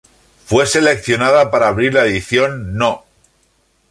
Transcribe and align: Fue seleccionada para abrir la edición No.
Fue 0.47 0.65
seleccionada 0.65 1.51
para 1.51 1.67
abrir 1.67 1.93
la 1.93 2.07
edición 2.07 2.73
No. 2.75 3.05